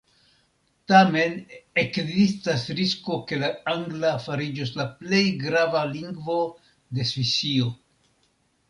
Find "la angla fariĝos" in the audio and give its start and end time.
3.45-4.75